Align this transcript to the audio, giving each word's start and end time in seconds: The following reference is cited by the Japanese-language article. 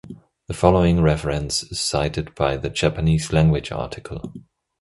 The 0.47 0.55
following 0.55 1.03
reference 1.03 1.61
is 1.61 1.79
cited 1.79 2.33
by 2.33 2.57
the 2.57 2.71
Japanese-language 2.71 3.71
article. 3.71 4.33